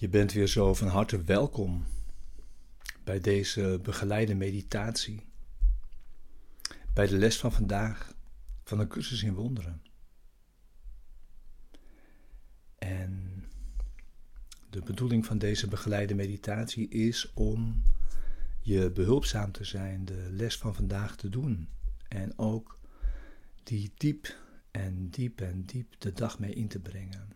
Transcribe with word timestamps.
Je 0.00 0.08
bent 0.08 0.32
weer 0.32 0.46
zo 0.46 0.74
van 0.74 0.88
harte 0.88 1.22
welkom 1.22 1.86
bij 3.04 3.20
deze 3.20 3.80
begeleide 3.82 4.34
meditatie. 4.34 5.26
Bij 6.94 7.06
de 7.06 7.16
les 7.16 7.38
van 7.38 7.52
vandaag 7.52 8.14
van 8.64 8.78
een 8.78 8.88
cursus 8.88 9.22
in 9.22 9.34
wonderen. 9.34 9.82
En 12.78 13.44
de 14.70 14.82
bedoeling 14.82 15.26
van 15.26 15.38
deze 15.38 15.66
begeleide 15.68 16.14
meditatie 16.14 16.88
is 16.88 17.32
om 17.34 17.82
je 18.60 18.90
behulpzaam 18.90 19.52
te 19.52 19.64
zijn, 19.64 20.04
de 20.04 20.28
les 20.30 20.56
van 20.56 20.74
vandaag 20.74 21.16
te 21.16 21.28
doen. 21.28 21.68
En 22.08 22.38
ook 22.38 22.78
die 23.62 23.92
diep 23.96 24.36
en 24.70 25.10
diep 25.10 25.40
en 25.40 25.64
diep 25.64 25.94
de 25.98 26.12
dag 26.12 26.38
mee 26.38 26.54
in 26.54 26.68
te 26.68 26.80
brengen. 26.80 27.32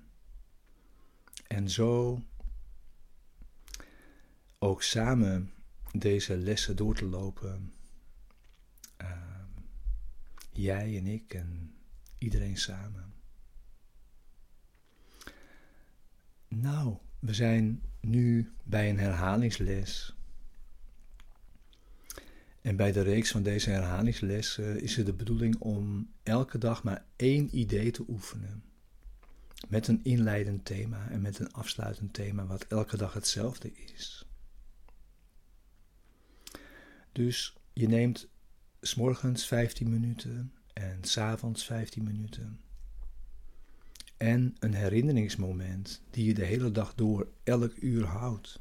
En 1.46 1.70
zo 1.70 2.22
ook 4.62 4.82
samen 4.82 5.52
deze 5.92 6.36
lessen 6.36 6.76
door 6.76 6.94
te 6.94 7.04
lopen. 7.04 7.72
Uh, 9.00 9.08
jij 10.52 10.96
en 10.96 11.06
ik 11.06 11.34
en 11.34 11.74
iedereen 12.18 12.56
samen. 12.56 13.12
Nou, 16.48 16.96
we 17.18 17.34
zijn 17.34 17.82
nu 18.00 18.52
bij 18.62 18.90
een 18.90 18.98
herhalingsles. 18.98 20.16
En 22.60 22.76
bij 22.76 22.92
de 22.92 23.02
reeks 23.02 23.30
van 23.30 23.42
deze 23.42 23.70
herhalingslessen 23.70 24.80
is 24.80 24.96
het 24.96 25.06
de 25.06 25.12
bedoeling 25.12 25.58
om 25.58 26.10
elke 26.22 26.58
dag 26.58 26.82
maar 26.82 27.04
één 27.16 27.58
idee 27.58 27.90
te 27.90 28.04
oefenen. 28.08 28.62
Met 29.68 29.88
een 29.88 30.00
inleidend 30.02 30.64
thema 30.64 31.08
en 31.08 31.20
met 31.20 31.38
een 31.38 31.52
afsluitend 31.52 32.12
thema, 32.12 32.46
wat 32.46 32.66
elke 32.66 32.96
dag 32.96 33.12
hetzelfde 33.12 33.72
is. 33.72 34.26
Dus 37.12 37.56
je 37.72 37.88
neemt 37.88 38.28
s 38.80 38.94
morgens 38.94 39.46
15 39.46 39.90
minuten 39.90 40.52
en 40.72 40.98
s 41.04 41.18
avonds 41.18 41.64
15 41.64 42.04
minuten. 42.04 42.60
En 44.16 44.56
een 44.58 44.74
herinneringsmoment 44.74 46.02
die 46.10 46.24
je 46.24 46.34
de 46.34 46.44
hele 46.44 46.72
dag 46.72 46.94
door 46.94 47.28
elk 47.44 47.76
uur 47.76 48.04
houdt. 48.04 48.60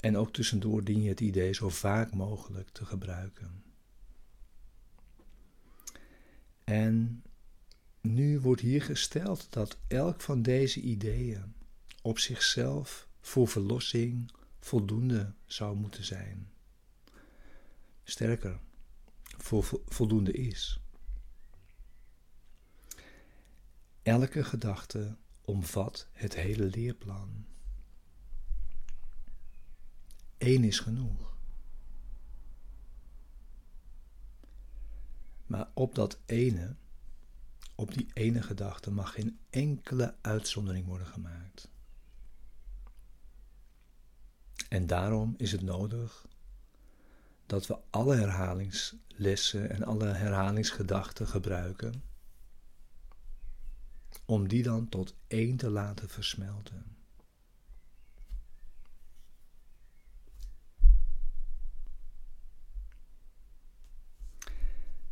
En 0.00 0.16
ook 0.16 0.32
tussendoor 0.32 0.84
dien 0.84 1.02
je 1.02 1.08
het 1.08 1.20
idee 1.20 1.52
zo 1.52 1.68
vaak 1.68 2.12
mogelijk 2.12 2.68
te 2.68 2.84
gebruiken. 2.84 3.62
En 6.64 7.22
nu 8.00 8.40
wordt 8.40 8.60
hier 8.60 8.82
gesteld 8.82 9.46
dat 9.50 9.78
elk 9.86 10.20
van 10.20 10.42
deze 10.42 10.80
ideeën 10.80 11.54
op 12.02 12.18
zichzelf 12.18 13.08
voor 13.20 13.48
verlossing 13.48 14.30
voldoende 14.64 15.34
zou 15.46 15.76
moeten 15.76 16.04
zijn. 16.04 16.50
Sterker, 18.04 18.60
voldoende 19.86 20.32
is. 20.32 20.80
Elke 24.02 24.44
gedachte 24.44 25.16
omvat 25.40 26.08
het 26.12 26.34
hele 26.34 26.64
leerplan. 26.64 27.46
Eén 30.38 30.64
is 30.64 30.78
genoeg. 30.78 31.36
Maar 35.46 35.70
op 35.74 35.94
dat 35.94 36.18
ene, 36.26 36.76
op 37.74 37.94
die 37.94 38.10
ene 38.12 38.42
gedachte, 38.42 38.90
mag 38.90 39.12
geen 39.12 39.38
enkele 39.50 40.16
uitzondering 40.20 40.86
worden 40.86 41.06
gemaakt. 41.06 41.72
En 44.74 44.86
daarom 44.86 45.34
is 45.36 45.52
het 45.52 45.62
nodig 45.62 46.26
dat 47.46 47.66
we 47.66 47.78
alle 47.90 48.16
herhalingslessen 48.16 49.70
en 49.70 49.82
alle 49.82 50.06
herhalingsgedachten 50.06 51.26
gebruiken 51.26 52.02
om 54.24 54.48
die 54.48 54.62
dan 54.62 54.88
tot 54.88 55.14
één 55.26 55.56
te 55.56 55.70
laten 55.70 56.08
versmelten. 56.08 56.96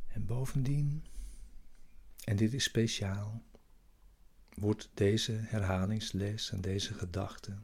En 0.06 0.26
bovendien, 0.26 1.04
en 2.24 2.36
dit 2.36 2.52
is 2.52 2.64
speciaal, 2.64 3.42
wordt 4.54 4.90
deze 4.94 5.32
herhalingsles 5.32 6.50
en 6.50 6.60
deze 6.60 6.94
gedachte 6.94 7.58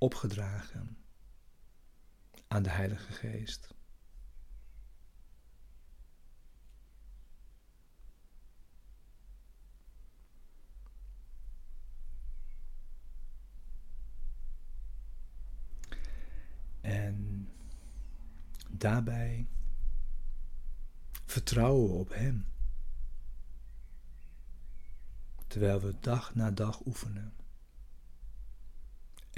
opgedragen 0.00 0.96
aan 2.48 2.62
de 2.62 2.70
Heilige 2.70 3.12
Geest. 3.12 3.74
En 16.80 17.48
daarbij 18.68 19.48
vertrouwen 21.24 21.88
we 21.88 21.94
op 21.94 22.14
Hem, 22.14 22.46
terwijl 25.46 25.80
we 25.80 25.96
dag 26.00 26.34
na 26.34 26.50
dag 26.50 26.86
oefenen 26.86 27.39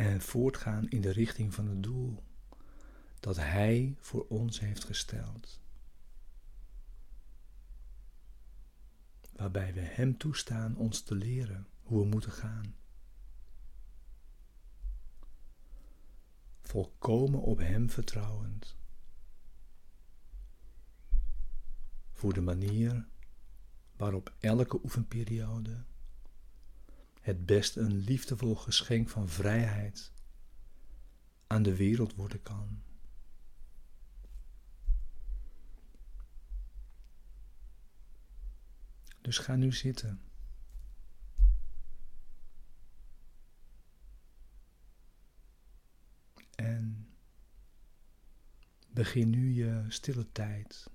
en 0.03 0.21
voortgaan 0.21 0.89
in 0.89 1.01
de 1.01 1.11
richting 1.11 1.55
van 1.55 1.67
het 1.67 1.83
doel 1.83 2.23
dat 3.21 3.37
Hij 3.37 3.97
voor 4.01 4.27
ons 4.29 4.61
heeft 4.61 4.85
gesteld. 4.85 5.61
Waarbij 9.33 9.75
we 9.75 9.81
Hem 9.81 10.17
toestaan 10.17 10.77
ons 10.77 11.01
te 11.03 11.15
leren 11.15 11.67
hoe 11.83 12.01
we 12.03 12.09
moeten 12.09 12.33
gaan. 12.33 12.75
Volkomen 16.61 17.41
op 17.41 17.59
Hem 17.59 17.91
vertrouwend. 17.91 18.77
Voor 22.13 22.33
de 22.33 22.41
manier 22.41 23.07
waarop 23.97 24.35
elke 24.39 24.83
oefenperiode 24.83 25.85
het 27.23 27.47
best 27.47 27.77
een 27.77 27.97
liefdevol 27.97 28.55
geschenk 28.55 29.09
van 29.09 29.29
vrijheid 29.29 30.13
aan 31.47 31.63
de 31.63 31.77
wereld 31.77 32.15
worden 32.15 32.43
kan. 32.43 32.83
Dus 39.21 39.39
ga 39.39 39.57
nu 39.57 39.73
zitten. 39.73 40.21
En 46.55 47.09
begin 48.89 49.31
nu 49.31 49.53
je 49.53 49.85
stille 49.89 50.33
tijd. 50.33 50.91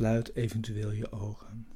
Sluit 0.00 0.34
eventueel 0.34 0.90
je 0.90 1.12
ogen. 1.12 1.68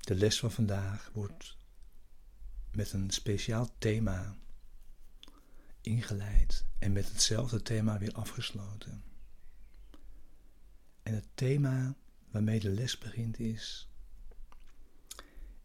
De 0.00 0.14
les 0.14 0.38
van 0.38 0.50
vandaag 0.52 1.10
wordt 1.12 1.56
met 2.72 2.92
een 2.92 3.10
speciaal 3.10 3.74
thema 3.78 4.36
ingeleid 5.80 6.64
en 6.78 6.92
met 6.92 7.08
hetzelfde 7.08 7.62
thema 7.62 7.98
weer 7.98 8.12
afgesloten. 8.12 9.04
En 11.02 11.14
het 11.14 11.28
thema 11.34 11.94
waarmee 12.30 12.60
de 12.60 12.70
les 12.70 12.98
begint 12.98 13.38
is: 13.38 13.88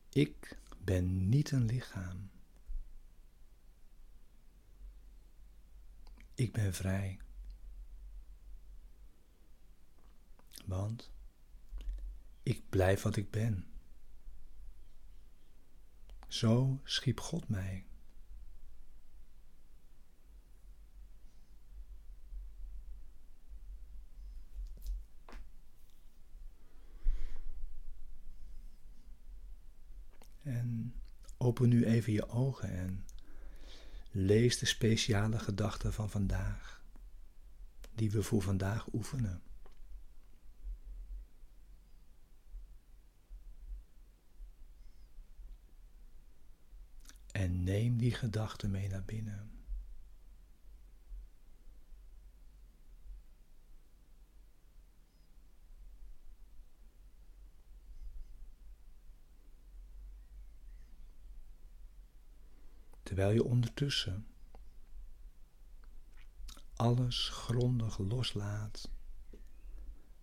Ik 0.09 0.57
ben 0.83 1.29
niet 1.29 1.51
een 1.51 1.65
lichaam. 1.65 2.29
Ik 6.39 6.53
ben 6.53 6.73
vrij. 6.73 7.19
Want 10.65 11.11
ik 12.43 12.69
blijf 12.69 13.01
wat 13.01 13.15
ik 13.15 13.31
ben. 13.31 13.67
Zo 16.27 16.79
schiep 16.83 17.19
God 17.19 17.49
mij. 17.49 17.85
En 30.41 30.95
open 31.37 31.69
nu 31.69 31.85
even 31.85 32.13
je 32.13 32.29
ogen 32.29 32.69
en 32.69 33.05
lees 34.11 34.57
de 34.57 34.65
speciale 34.65 35.39
gedachten 35.39 35.93
van 35.93 36.09
vandaag, 36.09 36.81
die 37.93 38.11
we 38.11 38.23
voor 38.23 38.41
vandaag 38.41 38.93
oefenen. 38.93 39.41
En 47.31 47.63
neem 47.63 47.97
die 47.97 48.13
gedachten 48.13 48.71
mee 48.71 48.87
naar 48.87 49.03
binnen. 49.03 49.58
Terwijl 63.09 63.31
je 63.31 63.43
ondertussen 63.43 64.27
alles 66.75 67.29
grondig 67.29 67.97
loslaat 67.97 68.89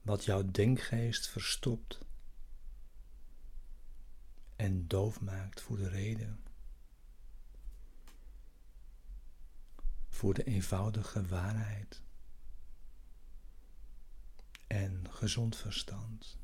wat 0.02 0.24
jouw 0.24 0.50
denkgeest 0.50 1.28
verstopt 1.28 1.98
en 4.56 4.88
doof 4.88 5.20
maakt 5.20 5.60
voor 5.60 5.76
de 5.76 5.88
reden, 5.88 6.44
voor 10.08 10.34
de 10.34 10.44
eenvoudige 10.44 11.26
waarheid 11.26 12.02
en 14.66 15.06
gezond 15.10 15.56
verstand. 15.56 16.38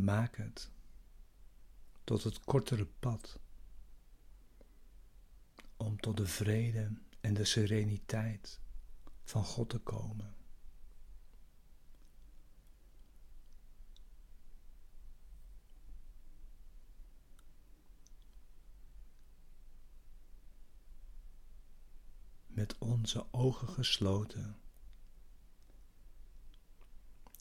Maak 0.00 0.36
het 0.36 0.70
tot 2.04 2.24
het 2.24 2.40
kortere 2.40 2.86
pad 2.86 3.38
om 5.76 6.00
tot 6.00 6.16
de 6.16 6.26
vrede 6.26 6.92
en 7.20 7.34
de 7.34 7.44
sereniteit 7.44 8.60
van 9.24 9.44
God 9.44 9.68
te 9.68 9.78
komen. 9.78 10.34
Met 22.46 22.78
onze 22.78 23.26
ogen 23.32 23.68
gesloten 23.68 24.60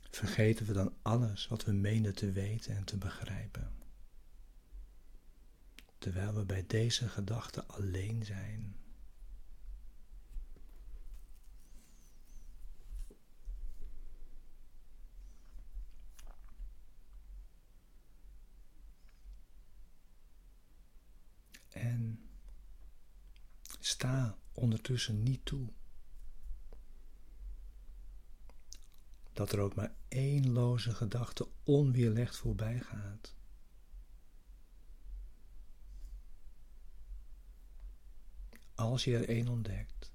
vergeten 0.09 0.65
we 0.65 0.73
dan 0.73 0.94
alles 1.01 1.47
wat 1.47 1.65
we 1.65 1.71
menen 1.71 2.15
te 2.15 2.31
weten 2.31 2.75
en 2.75 2.83
te 2.83 2.97
begrijpen. 2.97 3.77
Terwijl 5.97 6.33
we 6.33 6.45
bij 6.45 6.63
deze 6.67 7.09
gedachte 7.09 7.65
alleen 7.65 8.25
zijn. 8.25 8.75
En 21.69 22.29
sta 23.79 24.38
ondertussen 24.53 25.23
niet 25.23 25.45
toe 25.45 25.67
dat 29.39 29.51
er 29.51 29.59
ook 29.59 29.75
maar 29.75 29.94
één 30.07 30.51
loze 30.51 30.94
gedachte 30.95 31.47
onweerlegd 31.63 32.38
voorbij 32.38 32.80
gaat. 32.80 33.36
Als 38.75 39.03
je 39.03 39.18
er 39.18 39.30
één 39.30 39.47
ontdekt, 39.47 40.12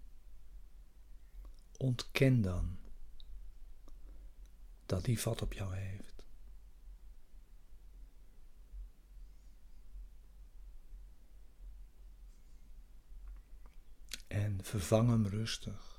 ontken 1.77 2.41
dan 2.41 2.79
dat 4.87 5.05
die 5.05 5.21
vat 5.21 5.43
op 5.43 5.53
jou 5.53 5.77
heeft. 5.77 6.25
En 14.27 14.65
vervang 14.65 15.09
hem 15.09 15.27
rustig 15.27 15.94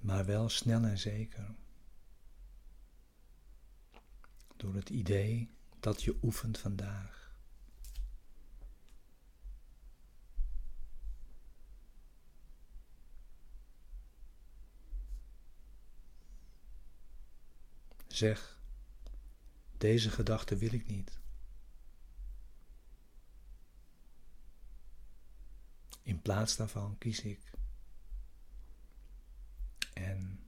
maar 0.00 0.24
wel 0.24 0.48
snel 0.48 0.84
en 0.84 0.98
zeker. 0.98 1.54
Door 4.56 4.74
het 4.74 4.90
idee 4.90 5.50
dat 5.80 6.02
je 6.02 6.18
oefent 6.22 6.58
vandaag. 6.58 7.18
Zeg, 18.06 18.58
deze 19.78 20.10
gedachte 20.10 20.56
wil 20.56 20.72
ik 20.72 20.86
niet. 20.86 21.18
In 26.02 26.22
plaats 26.22 26.56
daarvan 26.56 26.98
kies 26.98 27.20
ik 27.20 27.50
en 30.00 30.40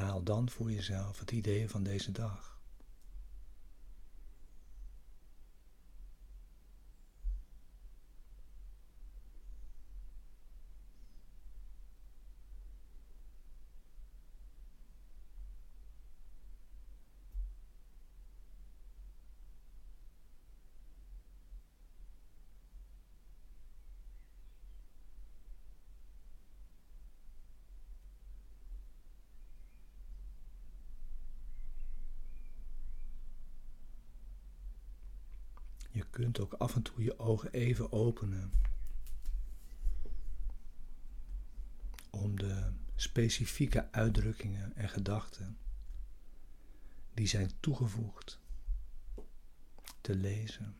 herhaal 0.00 0.22
dan 0.22 0.50
voor 0.50 0.72
jezelf 0.72 1.18
het 1.18 1.30
idee 1.30 1.68
van 1.68 1.82
deze 1.82 2.12
dag. 2.12 2.59
Je 35.90 36.04
kunt 36.10 36.40
ook 36.40 36.52
af 36.52 36.74
en 36.74 36.82
toe 36.82 37.02
je 37.02 37.18
ogen 37.18 37.52
even 37.52 37.92
openen. 37.92 38.52
Om 42.10 42.38
de 42.38 42.72
specifieke 42.94 43.92
uitdrukkingen 43.92 44.76
en 44.76 44.88
gedachten 44.88 45.58
die 47.14 47.26
zijn 47.26 47.50
toegevoegd 47.60 48.40
te 50.00 50.14
lezen. 50.14 50.76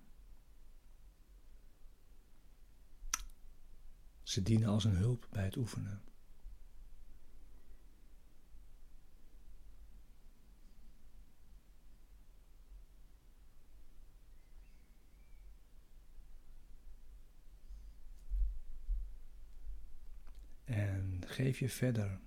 Ze 4.23 4.43
dienen 4.43 4.69
als 4.69 4.85
een 4.85 4.97
hulp 4.97 5.26
bij 5.31 5.45
het 5.45 5.57
oefenen. 5.57 6.02
Geef 21.30 21.58
je 21.58 21.68
verder 21.68 22.20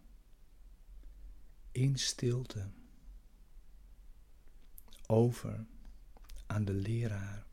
in 1.72 1.98
stilte 1.98 2.70
over 5.08 5.66
aan 6.48 6.66
de 6.66 6.74
leraar 6.74 7.46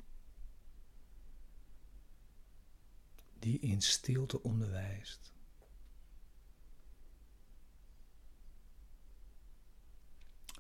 die 3.39 3.59
in 3.59 3.83
stilte 3.83 4.43
onderwijst. 4.43 5.33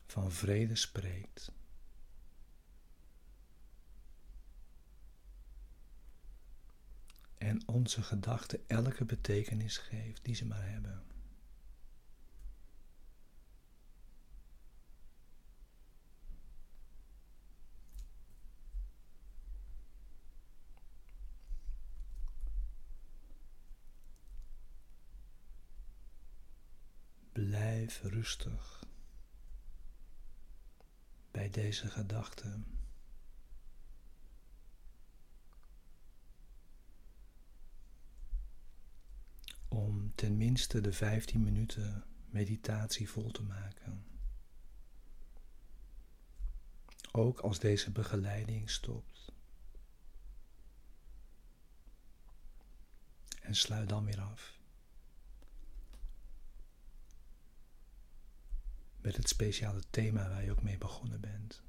Van 0.06 0.32
vrede 0.32 0.76
spreekt. 0.76 1.52
En 7.40 7.68
onze 7.68 8.02
gedachten 8.02 8.68
elke 8.68 9.04
betekenis 9.04 9.78
geeft 9.78 10.25
die 10.25 10.35
ze 10.35 10.47
maar 10.47 10.68
hebben. 10.70 11.02
Blijf 27.32 28.02
rustig 28.02 28.85
bij 31.30 31.50
deze 31.50 31.88
gedachte. 31.88 32.61
Om 39.68 40.10
tenminste 40.21 40.81
de 40.81 40.93
15 40.93 41.43
minuten 41.43 42.05
meditatie 42.27 43.11
vol 43.11 43.31
te 43.31 43.43
maken. 43.43 44.05
Ook 47.12 47.41
als 47.41 47.59
deze 47.59 47.91
begeleiding 47.91 48.71
stopt. 48.71 49.33
En 53.43 53.55
sluit 53.55 53.89
dan 53.89 54.05
weer 54.05 54.21
af. 54.21 54.59
met 59.00 59.17
het 59.17 59.29
speciale 59.29 59.83
thema 59.91 60.29
waar 60.29 60.45
je 60.45 60.50
ook 60.50 60.62
mee 60.62 60.79
begonnen 60.79 61.21
bent. 61.21 61.62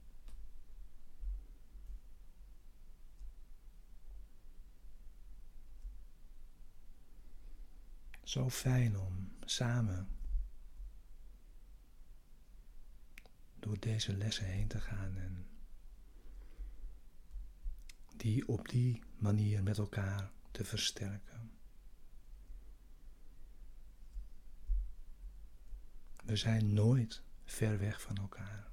Zo 8.31 8.49
fijn 8.49 8.99
om 8.99 9.31
samen 9.45 10.07
door 13.59 13.79
deze 13.79 14.17
lessen 14.17 14.45
heen 14.45 14.67
te 14.67 14.81
gaan 14.81 15.17
en 15.17 15.47
die 18.15 18.47
op 18.47 18.69
die 18.69 19.03
manier 19.17 19.63
met 19.63 19.77
elkaar 19.77 20.31
te 20.51 20.65
versterken. 20.65 21.51
We 26.23 26.35
zijn 26.35 26.73
nooit 26.73 27.23
ver 27.45 27.79
weg 27.79 28.01
van 28.01 28.15
elkaar. 28.17 28.71